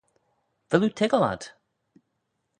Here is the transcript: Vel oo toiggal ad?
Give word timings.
Vel 0.69 0.85
oo 0.85 0.93
toiggal 0.97 1.23
ad? 1.31 1.43